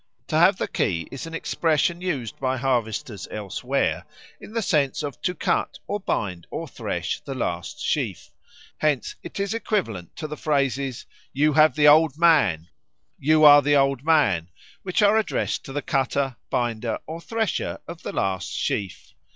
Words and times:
"To 0.29 0.35
have 0.35 0.57
the 0.57 0.67
key" 0.67 1.07
is 1.11 1.27
an 1.27 1.35
expression 1.35 2.01
used 2.01 2.39
by 2.39 2.57
harvesters 2.57 3.27
elsewhere 3.29 4.03
in 4.39 4.51
the 4.53 4.63
sense 4.63 5.03
of 5.03 5.21
to 5.21 5.35
cut 5.35 5.77
or 5.85 5.99
bind 5.99 6.47
or 6.49 6.67
thresh 6.67 7.19
the 7.19 7.35
last 7.35 7.79
sheaf; 7.79 8.31
hence, 8.79 9.13
it 9.21 9.39
is 9.39 9.53
equivalent 9.53 10.15
to 10.15 10.25
the 10.27 10.35
phrases 10.37 11.05
"You 11.33 11.53
have 11.53 11.75
the 11.75 11.87
Old 11.87 12.17
Man," 12.17 12.69
"You 13.19 13.43
are 13.45 13.61
the 13.61 13.75
Old 13.75 14.03
Man," 14.03 14.49
which 14.81 15.03
are 15.03 15.17
addressed 15.19 15.63
to 15.65 15.71
the 15.71 15.83
cutter, 15.83 16.35
binder, 16.49 16.97
or 17.05 17.21
thresher 17.21 17.77
of 17.87 18.01
the 18.01 18.11
last 18.11 18.49
sheaf. 18.51 19.13